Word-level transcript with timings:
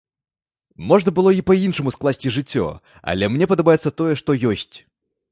Можна 0.91 1.11
было 1.17 1.33
і 1.39 1.43
па-іншаму 1.49 1.91
скласці 1.95 2.31
жыццё, 2.37 2.65
але 3.13 3.29
мне 3.33 3.45
падабаецца 3.51 3.93
тое, 4.01 4.13
што 4.23 4.37
ёсць. 4.53 4.75